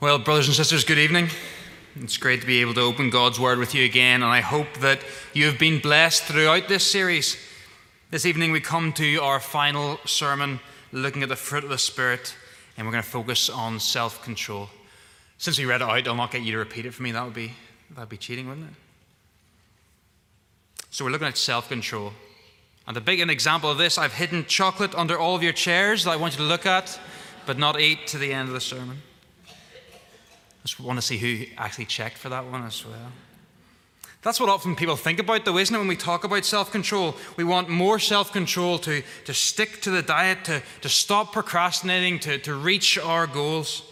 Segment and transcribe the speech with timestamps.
[0.00, 1.28] Well, brothers and sisters, good evening.
[1.96, 4.74] It's great to be able to open God's Word with you again, and I hope
[4.74, 5.00] that
[5.34, 7.36] you have been blessed throughout this series.
[8.12, 10.60] This evening, we come to our final sermon
[10.92, 12.36] looking at the fruit of the Spirit,
[12.76, 14.68] and we're going to focus on self control.
[15.36, 17.10] Since we read it out, I'll not get you to repeat it for me.
[17.10, 17.54] That would be,
[17.90, 18.74] that would be cheating, wouldn't it?
[20.90, 22.12] So, we're looking at self control.
[22.86, 26.04] And to big an example of this, I've hidden chocolate under all of your chairs
[26.04, 27.00] that I want you to look at,
[27.46, 29.02] but not eat to the end of the sermon.
[30.68, 33.10] Just want to see who actually checked for that one as well.
[34.20, 37.16] That's what often people think about, though, isn't it, when we talk about self control?
[37.38, 42.18] We want more self control to, to stick to the diet, to, to stop procrastinating,
[42.18, 43.82] to, to reach our goals.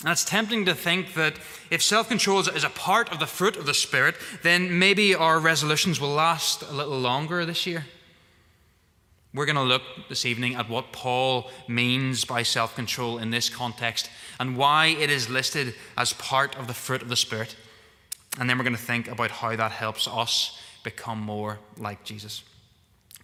[0.00, 1.34] And it's tempting to think that
[1.70, 5.38] if self control is a part of the fruit of the Spirit, then maybe our
[5.38, 7.86] resolutions will last a little longer this year.
[9.32, 13.48] We're going to look this evening at what Paul means by self control in this
[13.48, 17.54] context and why it is listed as part of the fruit of the Spirit.
[18.38, 22.42] And then we're going to think about how that helps us become more like Jesus.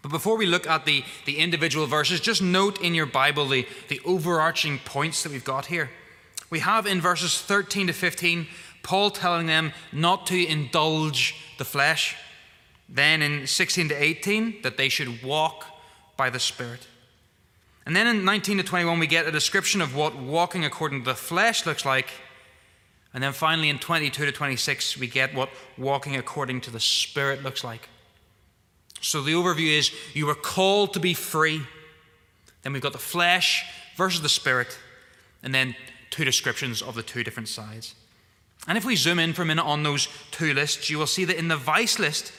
[0.02, 3.66] But before we look at the, the individual verses, just note in your Bible the,
[3.88, 5.90] the overarching points that we've got here.
[6.50, 8.46] We have in verses 13 to 15
[8.86, 12.14] Paul telling them not to indulge the flesh.
[12.88, 15.64] Then in 16 to 18, that they should walk
[16.16, 16.86] by the Spirit.
[17.84, 21.04] And then in 19 to 21, we get a description of what walking according to
[21.04, 22.10] the flesh looks like.
[23.14, 27.42] And then finally, in 22 to 26, we get what walking according to the Spirit
[27.42, 27.88] looks like.
[29.00, 31.62] So the overview is you were called to be free.
[32.62, 33.64] Then we've got the flesh
[33.96, 34.76] versus the Spirit.
[35.42, 35.76] And then
[36.10, 37.94] two descriptions of the two different sides.
[38.66, 41.24] And if we zoom in for a minute on those two lists, you will see
[41.24, 42.32] that in the vice list,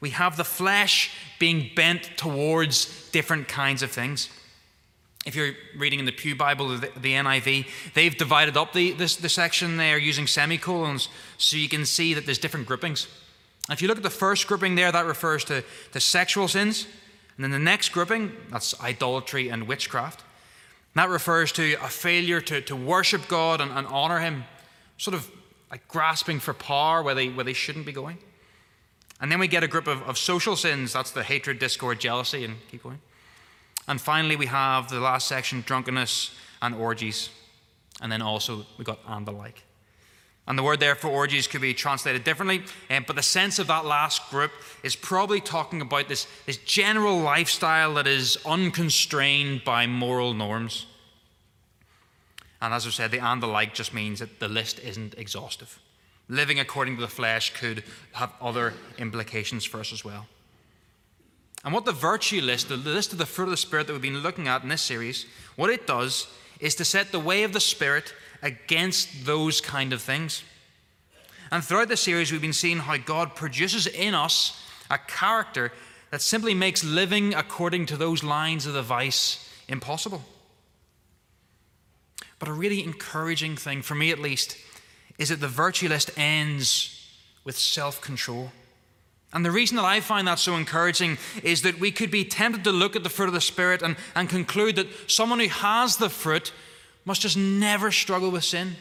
[0.00, 4.28] we have the flesh being bent towards different kinds of things.
[5.26, 9.16] If you're reading in the Pew Bible, the, the NIV, they've divided up the, this,
[9.16, 13.06] the section there using semicolons so you can see that there's different groupings.
[13.68, 15.62] If you look at the first grouping there, that refers to,
[15.92, 16.86] to sexual sins.
[17.36, 20.24] And then the next grouping, that's idolatry and witchcraft.
[20.94, 24.44] That refers to a failure to, to worship God and, and honor Him,
[24.98, 25.30] sort of
[25.70, 28.18] like grasping for power where they, where they shouldn't be going.
[29.20, 32.44] And then we get a group of, of social sins that's the hatred, discord, jealousy,
[32.44, 33.00] and keep going.
[33.86, 37.28] And finally, we have the last section drunkenness and orgies.
[38.00, 39.62] And then also we got and the like.
[40.46, 43.66] And the word there for orgies could be translated differently, um, but the sense of
[43.68, 44.50] that last group
[44.82, 50.86] is probably talking about this, this general lifestyle that is unconstrained by moral norms.
[52.60, 55.78] And as I said, the and the like just means that the list isn't exhaustive
[56.30, 57.82] living according to the flesh could
[58.12, 60.26] have other implications for us as well.
[61.64, 64.00] And what the virtue list, the list of the fruit of the Spirit that we've
[64.00, 65.26] been looking at in this series,
[65.56, 66.28] what it does
[66.60, 70.42] is to set the way of the Spirit against those kind of things.
[71.50, 75.72] And throughout the series, we've been seeing how God produces in us a character
[76.10, 80.22] that simply makes living according to those lines of the vice impossible.
[82.38, 84.56] But a really encouraging thing, for me at least,
[85.18, 87.08] is that the virtue list ends
[87.44, 88.52] with self control.
[89.32, 92.64] And the reason that I find that so encouraging is that we could be tempted
[92.64, 95.96] to look at the fruit of the Spirit and, and conclude that someone who has
[95.96, 96.52] the fruit
[97.04, 98.76] must just never struggle with sin.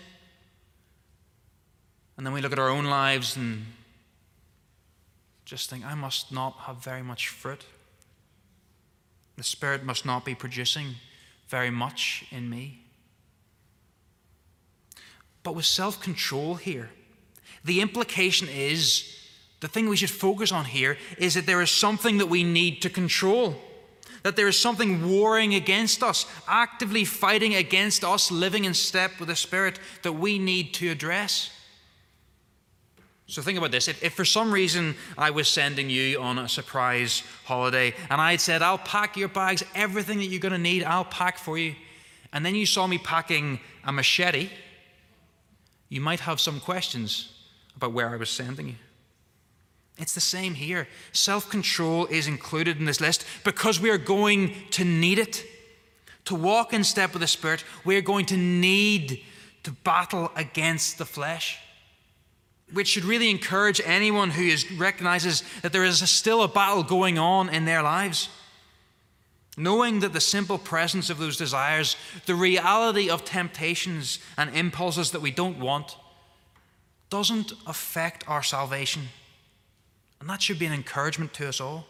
[2.17, 3.65] And then we look at our own lives and
[5.45, 7.63] just think, I must not have very much fruit.
[9.37, 10.95] The Spirit must not be producing
[11.47, 12.81] very much in me.
[15.43, 16.89] But with self control here,
[17.63, 19.15] the implication is
[19.59, 22.81] the thing we should focus on here is that there is something that we need
[22.83, 23.55] to control.
[24.23, 29.29] That there is something warring against us, actively fighting against us living in step with
[29.29, 31.51] the Spirit that we need to address.
[33.27, 33.87] So think about this.
[33.87, 38.31] If, if, for some reason I was sending you on a surprise holiday and I
[38.31, 41.57] had said, I'll pack your bags, everything that you're going to need, I'll pack for
[41.57, 41.75] you,
[42.33, 44.49] and then you saw me packing a machete,
[45.89, 47.33] you might have some questions
[47.75, 48.75] about where I was sending you.
[49.97, 50.87] It's the same here.
[51.11, 55.45] Self control is included in this list because we are going to need it.
[56.25, 59.23] To walk in step with the Spirit, we are going to need
[59.63, 61.59] to battle against the flesh.
[62.71, 67.17] Which should really encourage anyone who is, recognizes that there is still a battle going
[67.17, 68.29] on in their lives.
[69.59, 71.97] Knowing that the simple presence of those desires,
[72.27, 75.97] the reality of temptations and impulses that we don't want,
[77.09, 79.09] doesn't affect our salvation.
[80.21, 81.85] And that should be an encouragement to us all.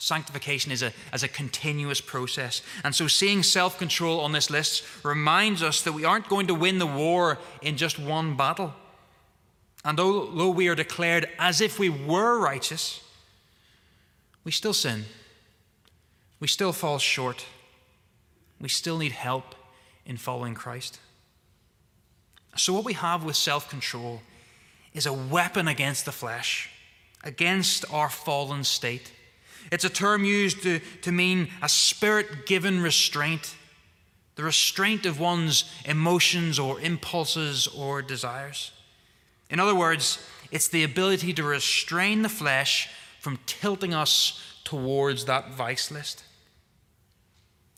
[0.00, 2.60] Sanctification is a, as a continuous process.
[2.82, 6.54] And so, seeing self control on this list reminds us that we aren't going to
[6.54, 8.74] win the war in just one battle.
[9.84, 13.01] And although we are declared as if we were righteous,
[14.44, 15.04] we still sin.
[16.40, 17.46] We still fall short.
[18.60, 19.54] We still need help
[20.04, 20.98] in following Christ.
[22.56, 24.20] So, what we have with self control
[24.92, 26.70] is a weapon against the flesh,
[27.24, 29.12] against our fallen state.
[29.70, 33.54] It's a term used to, to mean a spirit given restraint,
[34.34, 38.72] the restraint of one's emotions or impulses or desires.
[39.48, 40.18] In other words,
[40.50, 42.90] it's the ability to restrain the flesh
[43.22, 46.24] from tilting us towards that vice list.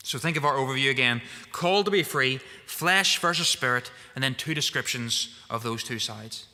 [0.01, 1.21] So think of our overview again
[1.51, 6.47] called to be free, flesh versus spirit, and then two descriptions of those two sides.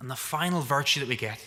[0.00, 1.46] And the final virtue that we get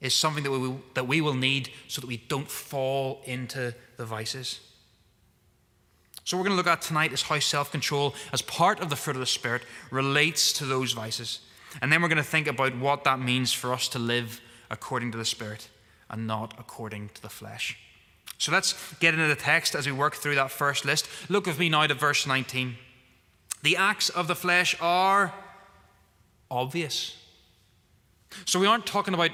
[0.00, 4.04] is something that we, that we will need so that we don't fall into the
[4.04, 4.58] vices.
[6.24, 8.96] So, we're going to look at tonight is how self control, as part of the
[8.96, 9.62] fruit of the Spirit,
[9.92, 11.38] relates to those vices.
[11.80, 15.12] And then we're going to think about what that means for us to live according
[15.12, 15.68] to the Spirit
[16.10, 17.78] and not according to the flesh.
[18.38, 21.08] So let's get into the text as we work through that first list.
[21.28, 22.76] Look with me now to verse 19.
[23.62, 25.32] The acts of the flesh are
[26.50, 27.16] obvious.
[28.44, 29.30] So we aren't talking about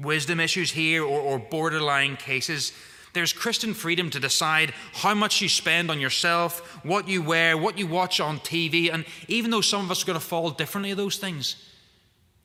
[0.00, 2.72] wisdom issues here or, or borderline cases.
[3.12, 7.78] There's Christian freedom to decide how much you spend on yourself, what you wear, what
[7.78, 10.90] you watch on TV, and even though some of us are going to fall differently
[10.90, 11.56] of those things,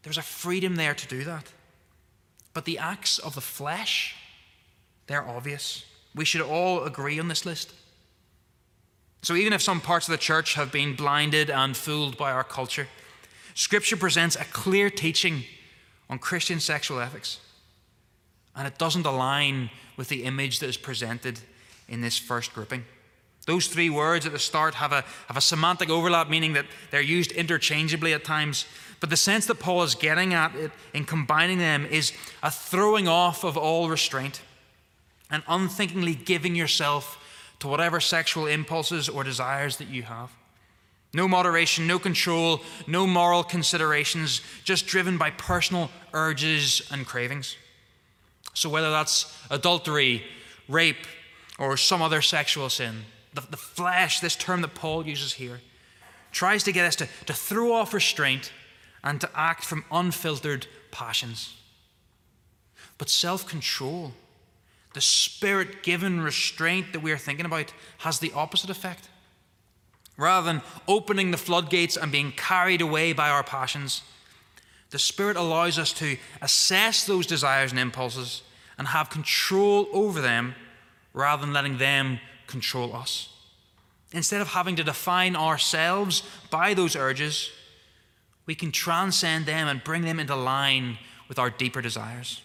[0.04, 1.46] there's a freedom there to do that.
[2.54, 4.16] But the acts of the flesh,
[5.08, 5.86] they're obvious.
[6.14, 7.74] We should all agree on this list.
[9.24, 12.44] So, even if some parts of the church have been blinded and fooled by our
[12.44, 12.88] culture,
[13.54, 15.44] Scripture presents a clear teaching
[16.10, 17.40] on Christian sexual ethics.
[18.56, 21.40] And it doesn't align with the image that is presented
[21.88, 22.86] in this first grouping.
[23.46, 27.02] Those three words at the start have a, have a semantic overlap, meaning that they're
[27.02, 28.66] used interchangeably at times.
[29.00, 33.08] But the sense that Paul is getting at it in combining them is a throwing
[33.08, 34.42] off of all restraint
[35.32, 37.18] and unthinkingly giving yourself
[37.60, 40.30] to whatever sexual impulses or desires that you have.
[41.14, 47.58] No moderation, no control, no moral considerations, just driven by personal urges and cravings.
[48.54, 50.24] So, whether that's adultery,
[50.70, 51.06] rape,
[51.60, 55.62] or some other sexual sin, the, the flesh, this term that Paul uses here,
[56.32, 58.52] tries to get us to, to throw off restraint
[59.04, 61.56] and to act from unfiltered passions.
[62.98, 64.14] But self control,
[64.94, 69.10] the spirit given restraint that we are thinking about, has the opposite effect.
[70.18, 74.04] Rather than opening the floodgates and being carried away by our passions,
[74.92, 78.44] the Spirit allows us to assess those desires and impulses
[78.78, 80.54] and have control over them
[81.14, 82.20] rather than letting them
[82.52, 83.30] control us.
[84.12, 87.50] Instead of having to define ourselves by those urges,
[88.46, 90.98] we can transcend them and bring them into line
[91.30, 92.42] with our deeper desires.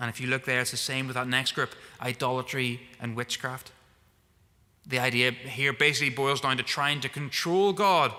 [0.00, 3.72] And if you look there, it's the same with that next group idolatry and witchcraft.
[4.86, 8.12] The idea here basically boils down to trying to control God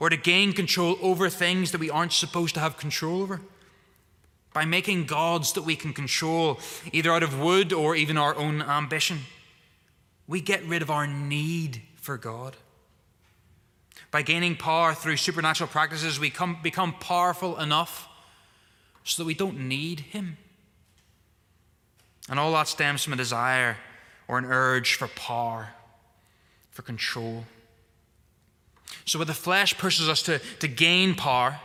[0.00, 3.40] or to gain control over things that we aren't supposed to have control over.
[4.58, 6.58] By making gods that we can control,
[6.90, 9.20] either out of wood or even our own ambition,
[10.26, 12.56] we get rid of our need for God.
[14.10, 18.08] By gaining power through supernatural practices, we come, become powerful enough
[19.04, 20.38] so that we don't need Him.
[22.28, 23.76] And all that stems from a desire
[24.26, 25.68] or an urge for power
[26.72, 27.44] for control.
[29.04, 31.60] So, when the flesh pushes us to, to gain power,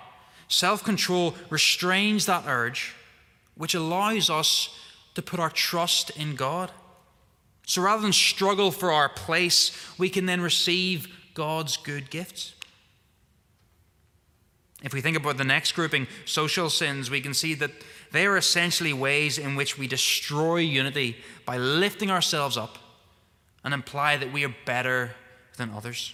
[0.48, 2.94] self control restrains that urge,
[3.56, 4.78] which allows us
[5.16, 6.72] to put our trust in God.
[7.66, 12.54] So, rather than struggle for our place, we can then receive God's good gifts.
[14.84, 17.72] If we think about the next grouping, social sins, we can see that
[18.12, 22.78] they are essentially ways in which we destroy unity by lifting ourselves up
[23.64, 25.12] and imply that we are better
[25.56, 26.14] than others.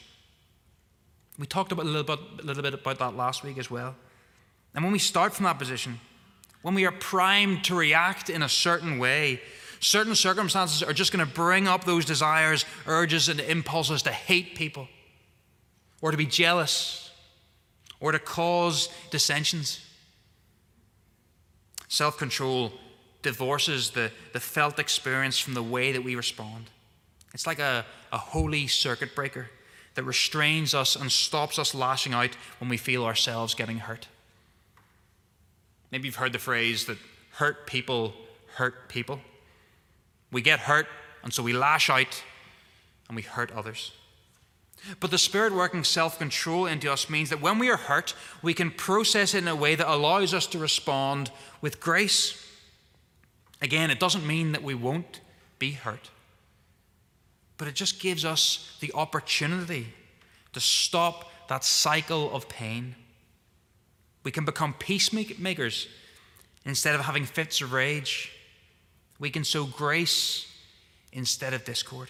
[1.39, 3.95] We talked about a little bit, a little bit about that last week as well.
[4.73, 5.99] And when we start from that position,
[6.61, 9.41] when we are primed to react in a certain way,
[9.79, 14.55] certain circumstances are just going to bring up those desires, urges, and impulses to hate
[14.55, 14.87] people,
[16.01, 17.11] or to be jealous,
[17.99, 19.85] or to cause dissensions.
[21.87, 22.73] Self control
[23.21, 26.69] divorces the, the felt experience from the way that we respond.
[27.33, 29.49] It's like a, a holy circuit breaker
[29.95, 34.07] that restrains us and stops us lashing out when we feel ourselves getting hurt.
[35.91, 36.97] Maybe you've heard the phrase that
[37.31, 38.13] hurt people
[38.55, 39.19] hurt people.
[40.31, 40.87] We get hurt,
[41.23, 42.23] and so we lash out
[43.07, 43.93] and we hurt others.
[44.99, 48.53] But the Spirit working self control into us means that when we are hurt, we
[48.53, 51.31] can process it in a way that allows us to respond
[51.61, 52.45] with grace.
[53.61, 55.19] Again, it doesn't mean that we won't
[55.57, 56.09] be hurt,
[57.57, 59.87] but it just gives us the opportunity
[60.53, 62.95] to stop that cycle of pain.
[64.23, 65.87] We can become peacemakers
[66.65, 68.31] instead of having fits of rage.
[69.19, 70.47] We can sow grace
[71.11, 72.09] instead of discord.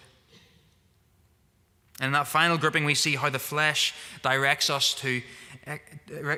[2.00, 5.22] And in that final grouping, we see how the flesh directs us to
[5.68, 5.78] eh,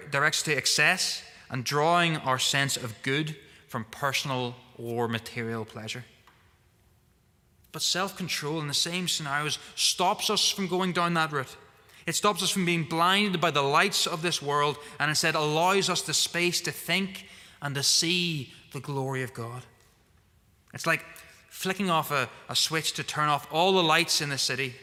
[0.10, 3.36] directs to excess and drawing our sense of good
[3.68, 6.04] from personal or material pleasure.
[7.72, 11.56] But self control in the same scenarios stops us from going down that route.
[12.06, 15.90] It stops us from being blinded by the lights of this world and instead allows
[15.90, 17.28] us the space to think
[17.62, 19.64] and to see the glory of God.
[20.74, 21.06] It's like
[21.50, 24.74] flicking off a, a switch to turn off all the lights in the city,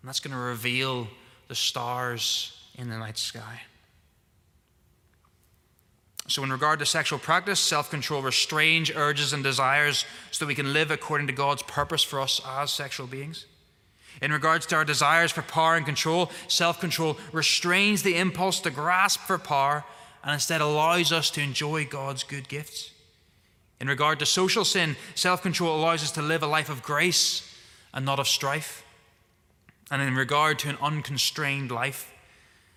[0.00, 1.08] and that's going to reveal
[1.48, 3.62] the stars in the night sky.
[6.28, 10.54] So, in regard to sexual practice, self control restrains urges and desires so that we
[10.54, 13.46] can live according to God's purpose for us as sexual beings.
[14.20, 18.70] In regards to our desires for power and control, self control restrains the impulse to
[18.70, 19.84] grasp for power
[20.22, 22.90] and instead allows us to enjoy God's good gifts.
[23.80, 27.50] In regard to social sin, self control allows us to live a life of grace
[27.94, 28.84] and not of strife.
[29.90, 32.12] And in regard to an unconstrained life,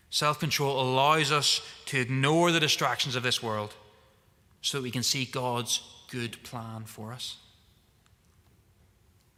[0.10, 3.74] self control allows us to ignore the distractions of this world
[4.62, 7.38] so that we can see God's good plan for us.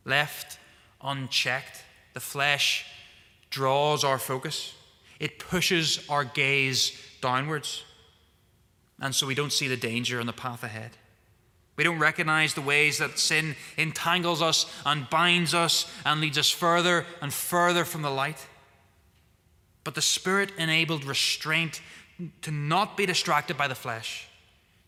[0.05, 0.59] Left
[1.01, 1.83] unchecked,
[2.15, 2.85] the flesh
[3.51, 4.73] draws our focus,
[5.19, 7.83] it pushes our gaze downwards.
[8.99, 10.91] And so we don't see the danger on the path ahead.
[11.75, 16.49] We don't recognize the ways that sin entangles us and binds us and leads us
[16.49, 18.47] further and further from the light.
[19.83, 21.81] But the Spirit enabled restraint
[22.43, 24.29] to not be distracted by the flesh,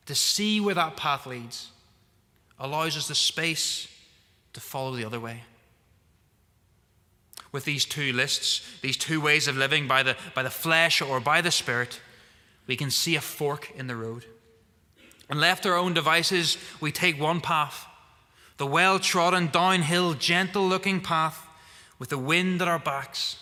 [0.05, 1.71] to see where that path leads,
[2.57, 3.89] allows us the space
[4.53, 5.43] to follow the other way.
[7.51, 11.19] With these two lists, these two ways of living by the, by the flesh or
[11.19, 12.01] by the Spirit,
[12.67, 14.25] we can see a fork in the road.
[15.29, 17.85] And left our own devices, we take one path
[18.57, 21.47] the well trodden, downhill, gentle looking path
[21.99, 23.37] with the wind at our backs.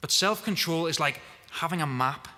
[0.00, 1.20] But self control is like
[1.50, 2.28] having a map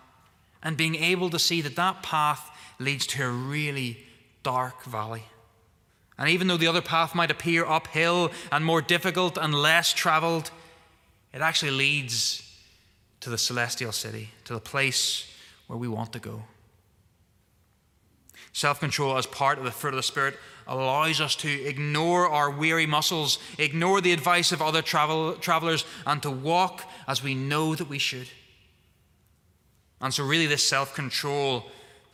[0.62, 4.04] and being able to see that that path leads to a really
[4.42, 5.25] dark valley.
[6.18, 10.50] And even though the other path might appear uphill and more difficult and less traveled,
[11.32, 12.42] it actually leads
[13.20, 15.30] to the celestial city, to the place
[15.66, 16.44] where we want to go.
[18.52, 22.50] Self control, as part of the fruit of the Spirit, allows us to ignore our
[22.50, 27.75] weary muscles, ignore the advice of other travel, travelers, and to walk as we know
[27.75, 28.28] that we should.
[30.00, 31.66] And so, really, this self control,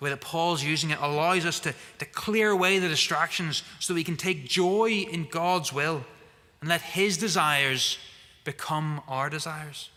[0.03, 4.03] way that Paul's using it, allows us to, to clear away the distractions so we
[4.03, 6.05] can take joy in God's will
[6.61, 7.99] and let His desires
[8.43, 9.91] become our desires.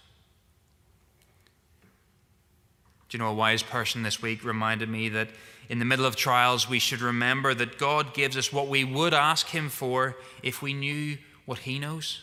[3.10, 5.30] Do you know, a wise person this week reminded me that
[5.70, 9.14] in the middle of trials, we should remember that God gives us what we would
[9.14, 12.22] ask Him for if we knew what He knows.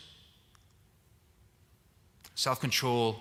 [2.33, 3.19] Self control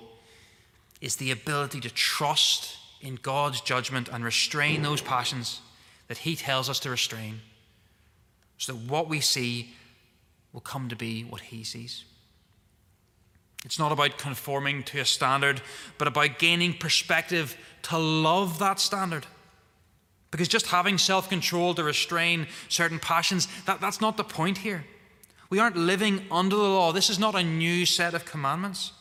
[1.01, 5.61] is the ability to trust in God's judgment and restrain those passions
[6.09, 7.41] that He tells us to restrain,
[8.59, 9.75] so that what we see
[10.53, 12.05] will come to be what He sees.
[13.65, 15.61] It's not about conforming to a standard,
[15.99, 19.27] but about gaining perspective to love that standard.
[20.31, 24.85] Because just having self control to restrain certain passions, that, that's not the point here.
[25.51, 26.93] We aren't living under the law.
[26.93, 28.93] This is not a new set of commandments.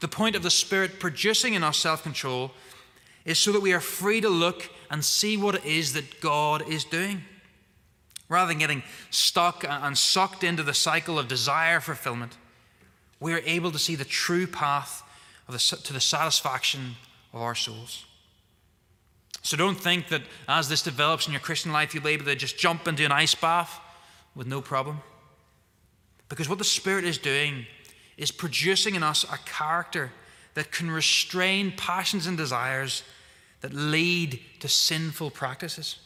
[0.00, 2.52] The point of the Spirit producing in us self control
[3.24, 6.68] is so that we are free to look and see what it is that God
[6.68, 7.22] is doing.
[8.28, 12.36] Rather than getting stuck and sucked into the cycle of desire fulfillment,
[13.20, 15.02] we are able to see the true path
[15.52, 16.96] the, to the satisfaction
[17.32, 18.04] of our souls.
[19.42, 22.34] So don't think that as this develops in your Christian life, you'll be able to
[22.34, 23.80] just jump into an ice bath
[24.34, 25.00] with no problem.
[26.28, 27.66] Because what the Spirit is doing
[28.16, 30.12] is producing in us a character
[30.54, 33.02] that can restrain passions and desires
[33.60, 35.98] that lead to sinful practices,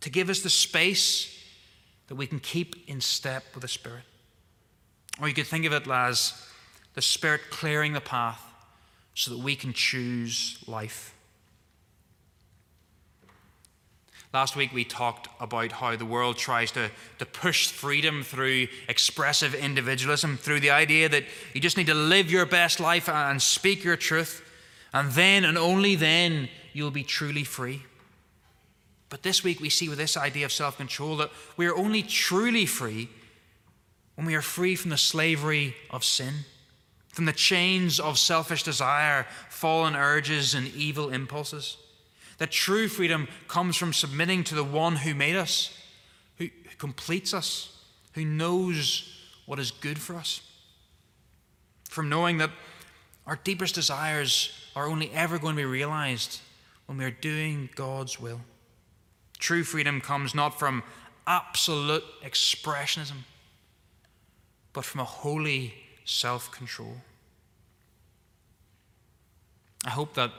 [0.00, 1.38] to give us the space
[2.08, 4.02] that we can keep in step with the Spirit.
[5.20, 6.48] Or you could think of it as
[6.94, 8.42] the Spirit clearing the path
[9.14, 11.13] so that we can choose life.
[14.34, 19.54] Last week we talked about how the world tries to, to push freedom through expressive
[19.54, 21.22] individualism, through the idea that
[21.52, 24.42] you just need to live your best life and speak your truth,
[24.92, 27.84] and then and only then you'll be truly free.
[29.08, 32.02] But this week we see with this idea of self control that we are only
[32.02, 33.08] truly free
[34.16, 36.34] when we are free from the slavery of sin,
[37.12, 41.76] from the chains of selfish desire, fallen urges, and evil impulses.
[42.38, 45.76] That true freedom comes from submitting to the one who made us,
[46.36, 46.48] who
[46.78, 47.76] completes us,
[48.12, 49.10] who knows
[49.46, 50.40] what is good for us.
[51.88, 52.50] From knowing that
[53.26, 56.40] our deepest desires are only ever going to be realized
[56.86, 58.40] when we are doing God's will.
[59.38, 60.82] True freedom comes not from
[61.26, 63.24] absolute expressionism,
[64.72, 65.74] but from a holy
[66.04, 66.96] self control.
[69.84, 70.32] I hope that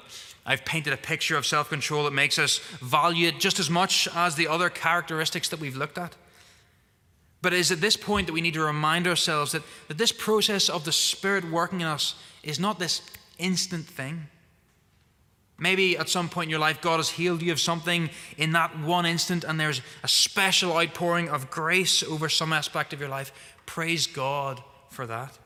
[0.45, 4.07] I've painted a picture of self control that makes us value it just as much
[4.15, 6.15] as the other characteristics that we've looked at.
[7.41, 10.11] But it is at this point that we need to remind ourselves that, that this
[10.11, 13.01] process of the Spirit working in us is not this
[13.37, 14.27] instant thing.
[15.57, 18.77] Maybe at some point in your life, God has healed you of something in that
[18.79, 23.31] one instant, and there's a special outpouring of grace over some aspect of your life.
[23.65, 25.37] Praise God for that.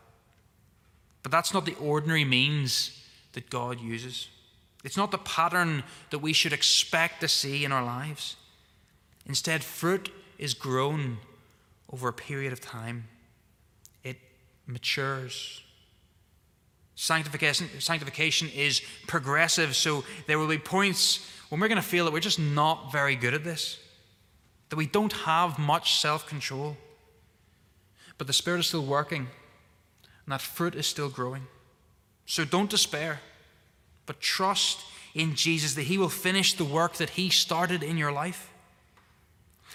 [1.21, 2.98] But that's not the ordinary means
[3.33, 4.27] that God uses.
[4.83, 8.35] It's not the pattern that we should expect to see in our lives.
[9.25, 11.17] Instead, fruit is grown
[11.91, 13.07] over a period of time,
[14.03, 14.17] it
[14.67, 15.61] matures.
[16.95, 22.13] Sanctification, sanctification is progressive, so there will be points when we're going to feel that
[22.13, 23.79] we're just not very good at this,
[24.69, 26.77] that we don't have much self control.
[28.17, 29.27] But the Spirit is still working,
[30.25, 31.47] and that fruit is still growing.
[32.29, 33.21] So don't despair,
[34.05, 38.11] but trust in Jesus that He will finish the work that He started in your
[38.11, 38.51] life.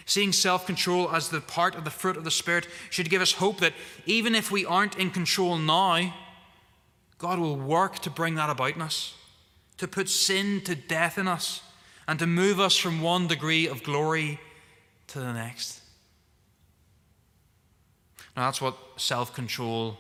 [0.07, 3.33] Seeing self control as the part of the fruit of the Spirit should give us
[3.33, 3.73] hope that
[4.07, 6.15] even if we aren't in control now,
[7.19, 9.15] God will work to bring that about in us,
[9.79, 11.61] to put sin to death in us,
[12.07, 14.39] and to move us from one degree of glory
[15.09, 15.81] to the next.
[18.37, 19.99] Now, that's what self control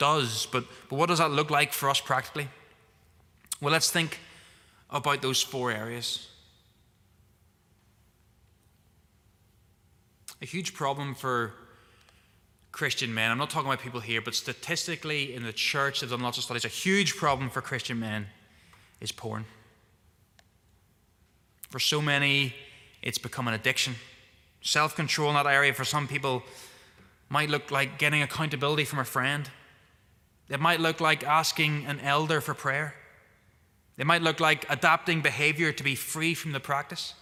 [0.00, 2.48] does, but, but what does that look like for us practically?
[3.60, 4.18] Well, let's think
[4.88, 6.26] about those four areas.
[10.42, 11.52] A huge problem for
[12.72, 16.20] Christian men, I'm not talking about people here, but statistically in the church, they've done
[16.20, 18.26] lots of studies, a huge problem for Christian men
[19.00, 19.44] is porn.
[21.68, 22.54] For so many,
[23.02, 23.94] it's become an addiction.
[24.62, 26.42] Self control in that area for some people
[27.28, 29.48] might look like getting accountability from a friend
[30.50, 32.94] it might look like asking an elder for prayer.
[33.96, 37.14] It might look like adapting behavior to be free from the practice.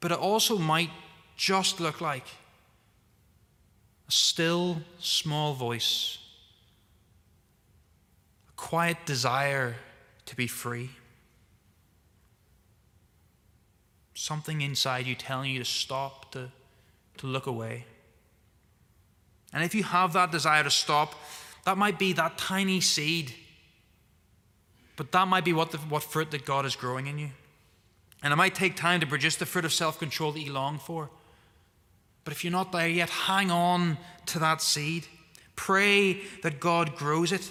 [0.00, 0.90] But it also might
[1.36, 2.26] just look like
[4.08, 6.18] a still, small voice,
[8.48, 9.76] a quiet desire
[10.24, 10.90] to be free.
[14.14, 16.50] Something inside you telling you to stop, to,
[17.18, 17.84] to look away.
[19.52, 21.14] And if you have that desire to stop,
[21.64, 23.32] that might be that tiny seed.
[24.96, 27.30] But that might be what, the, what fruit that God is growing in you.
[28.22, 30.78] And it might take time to produce the fruit of self control that you long
[30.78, 31.10] for.
[32.24, 35.06] But if you're not there yet, hang on to that seed.
[35.54, 37.50] Pray that God grows it.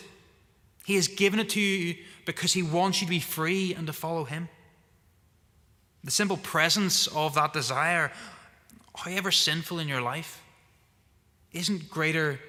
[0.85, 3.93] He has given it to you because He wants you to be free and to
[3.93, 4.49] follow Him.
[6.03, 8.11] The simple presence of that desire,
[8.95, 10.41] however sinful in your life,
[11.55, 12.39] isn't greater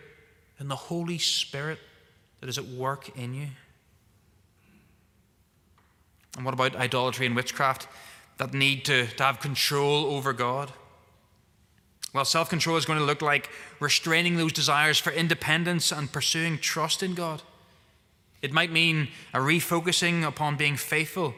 [0.59, 1.79] than the Holy Spirit
[2.40, 3.49] that is at work in you.
[6.37, 7.88] And what about idolatry and witchcraft
[8.37, 10.73] that need to, to have control over God?
[12.12, 16.59] Well, self control is going to look like restraining those desires for independence and pursuing
[16.59, 17.42] trust in God.
[18.42, 21.35] It might mean a refocusing upon being faithful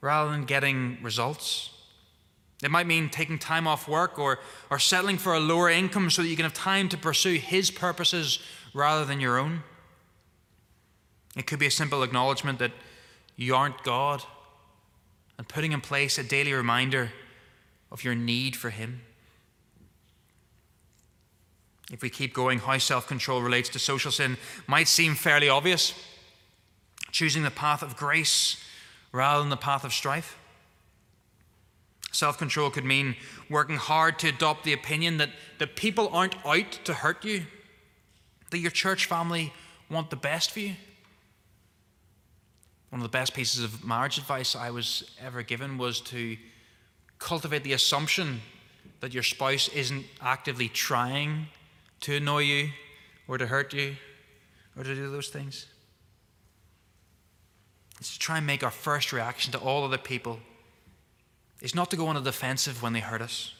[0.00, 1.70] rather than getting results.
[2.62, 4.38] It might mean taking time off work or,
[4.70, 7.70] or settling for a lower income so that you can have time to pursue His
[7.70, 8.38] purposes
[8.74, 9.62] rather than your own.
[11.36, 12.72] It could be a simple acknowledgement that
[13.36, 14.22] you aren't God
[15.38, 17.12] and putting in place a daily reminder
[17.90, 19.00] of your need for Him.
[21.90, 25.94] If we keep going, how self control relates to social sin might seem fairly obvious.
[27.10, 28.62] Choosing the path of grace
[29.12, 30.36] rather than the path of strife.
[32.12, 33.16] Self control could mean
[33.48, 37.46] working hard to adopt the opinion that, the people aren't out to hurt you,
[38.50, 39.52] that your church family
[39.88, 40.74] want the best for you.
[42.90, 46.36] One of the best pieces of marriage advice I was ever given was to
[47.18, 48.40] cultivate the assumption
[48.98, 51.46] that your spouse isn't actively trying
[52.00, 52.70] to annoy you
[53.28, 53.94] or to hurt you
[54.76, 55.66] or to do those things.
[58.00, 60.40] It's to try and make our first reaction to all other people
[61.60, 63.54] is not to go on a defensive when they hurt us,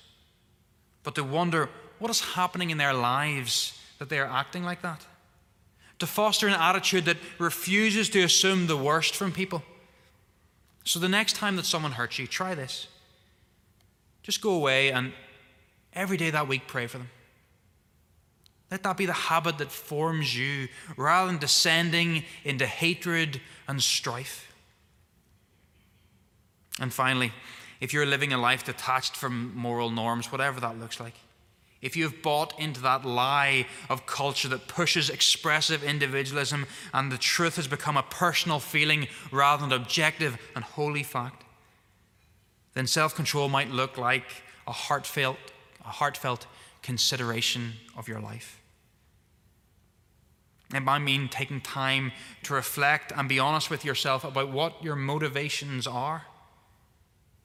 [1.03, 5.05] but to wonder what is happening in their lives that they are acting like that.
[5.99, 9.63] To foster an attitude that refuses to assume the worst from people.
[10.85, 12.87] So the next time that someone hurts you, try this.
[14.23, 15.13] Just go away and
[15.93, 17.11] every day that week pray for them.
[18.71, 24.53] Let that be the habit that forms you rather than descending into hatred and strife.
[26.79, 27.33] And finally,
[27.81, 31.15] if you're living a life detached from moral norms, whatever that looks like,
[31.83, 37.17] if you have bought into that lie of culture that pushes expressive individualism and the
[37.17, 41.45] truth has become a personal feeling rather than objective and holy fact,
[42.75, 44.25] then self control might look like
[44.67, 45.39] a heartfelt,
[45.85, 46.47] a heartfelt
[46.83, 48.61] consideration of your life.
[50.73, 52.13] It might mean taking time
[52.45, 56.27] to reflect and be honest with yourself about what your motivations are.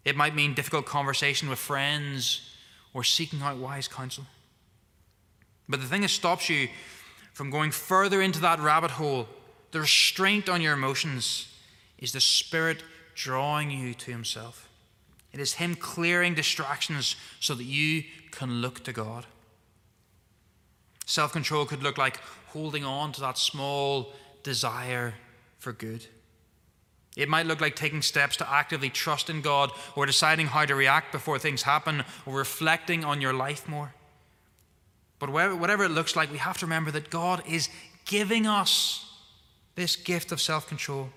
[0.06, 2.42] It might mean difficult conversation with friends
[2.94, 4.26] or seeking out wise counsel.
[5.68, 6.70] But the thing that stops you
[7.34, 9.28] from going further into that rabbit hole,
[9.72, 11.52] the restraint on your emotions,
[11.98, 12.84] is the Spirit
[13.16, 14.70] drawing you to Himself.
[15.34, 19.26] It is Him clearing distractions so that you can look to God.
[21.06, 24.14] Self control could look like holding on to that small
[24.44, 25.16] desire
[25.58, 26.06] for good.
[27.16, 30.76] It might look like taking steps to actively trust in God or deciding how to
[30.76, 33.94] react before things happen or reflecting on your life more.
[35.18, 37.70] But whatever it looks like, we have to remember that God is
[38.04, 39.10] giving us
[39.76, 41.10] this gift of self control.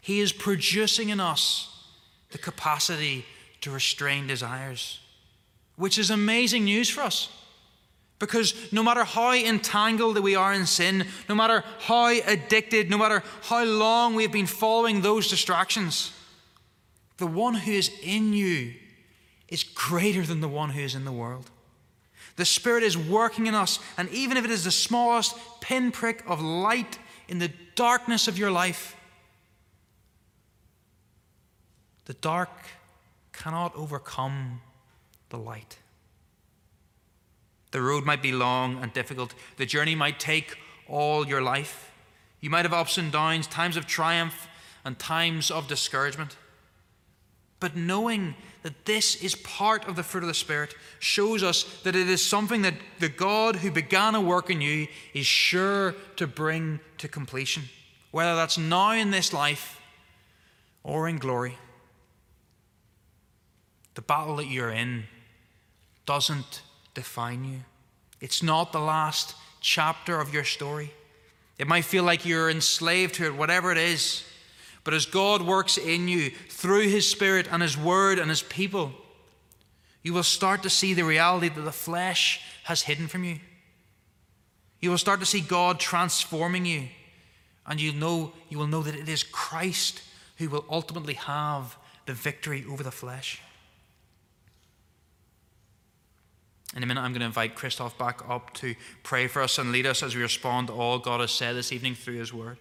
[0.00, 1.86] He is producing in us
[2.30, 3.24] the capacity
[3.60, 5.00] to restrain desires,
[5.76, 7.28] which is amazing news for us.
[8.18, 13.22] Because no matter how entangled we are in sin, no matter how addicted, no matter
[13.42, 16.12] how long we've been following those distractions,
[17.18, 18.74] the one who is in you
[19.48, 21.50] is greater than the one who is in the world.
[22.36, 26.40] The Spirit is working in us, and even if it is the smallest pinprick of
[26.40, 28.96] light in the darkness of your life,
[32.06, 32.50] the dark
[33.32, 34.60] cannot overcome
[35.30, 35.76] the light.
[37.70, 39.34] The road might be long and difficult.
[39.56, 40.56] The journey might take
[40.88, 41.92] all your life.
[42.40, 44.48] You might have ups and downs, times of triumph
[44.84, 46.36] and times of discouragement.
[47.60, 51.96] But knowing that this is part of the fruit of the Spirit shows us that
[51.96, 56.26] it is something that the God who began a work in you is sure to
[56.26, 57.64] bring to completion,
[58.12, 59.80] whether that's now in this life
[60.84, 61.58] or in glory.
[63.94, 65.04] The battle that you're in
[66.06, 66.62] doesn't
[66.98, 67.60] define you.
[68.20, 70.92] It's not the last chapter of your story.
[71.56, 74.24] It might feel like you're enslaved to it, whatever it is.
[74.82, 78.92] But as God works in you through His Spirit and His Word and His people,
[80.02, 83.38] you will start to see the reality that the flesh has hidden from you.
[84.80, 86.88] You will start to see God transforming you,
[87.66, 90.02] and you know you will know that it is Christ
[90.38, 93.40] who will ultimately have the victory over the flesh.
[96.76, 99.72] In a minute, I'm going to invite Christoph back up to pray for us and
[99.72, 102.58] lead us as we respond to all God has said this evening through His Word.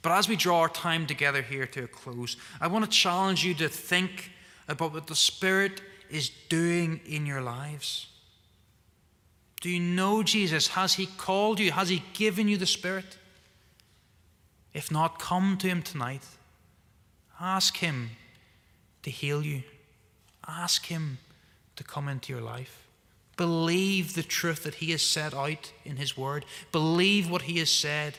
[0.00, 3.44] But as we draw our time together here to a close, I want to challenge
[3.44, 4.30] you to think
[4.68, 8.06] about what the Spirit is doing in your lives.
[9.60, 10.68] Do you know Jesus?
[10.68, 11.72] Has He called you?
[11.72, 13.16] Has He given you the Spirit?
[14.72, 16.22] If not, come to Him tonight.
[17.40, 18.10] Ask Him
[19.02, 19.62] to heal you,
[20.46, 21.18] ask Him
[21.76, 22.87] to come into your life.
[23.38, 26.44] Believe the truth that He has set out in His Word.
[26.72, 28.18] Believe what He has said.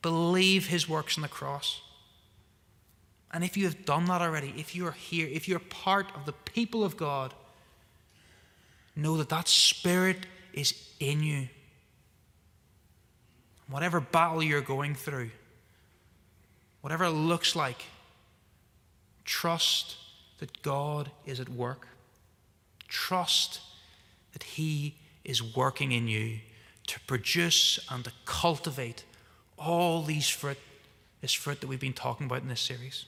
[0.00, 1.82] Believe His works on the cross.
[3.32, 6.24] And if you have done that already, if you are here, if you're part of
[6.24, 7.34] the people of God,
[8.94, 10.18] know that that Spirit
[10.52, 11.48] is in you.
[13.68, 15.30] Whatever battle you're going through,
[16.80, 17.82] whatever it looks like,
[19.24, 19.96] trust
[20.38, 21.88] that God is at work.
[22.86, 23.60] Trust
[24.34, 26.40] that He is working in you
[26.88, 29.04] to produce and to cultivate
[29.56, 30.58] all these fruit,
[31.22, 33.06] this fruit that we've been talking about in this series.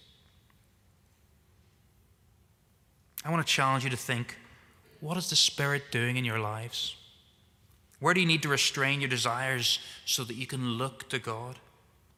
[3.24, 4.36] I want to challenge you to think
[5.00, 6.96] what is the Spirit doing in your lives?
[8.00, 11.58] Where do you need to restrain your desires so that you can look to God?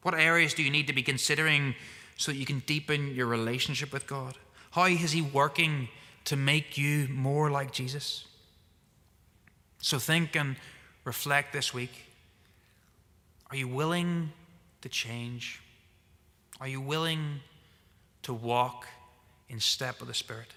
[0.01, 1.75] What areas do you need to be considering
[2.15, 4.37] so that you can deepen your relationship with God?
[4.71, 5.89] How is He working
[6.25, 8.25] to make you more like Jesus?
[9.81, 10.55] So think and
[11.05, 12.05] reflect this week.
[13.49, 14.31] Are you willing
[14.81, 15.61] to change?
[16.59, 17.39] Are you willing
[18.23, 18.85] to walk
[19.47, 20.53] in step with the Spirit?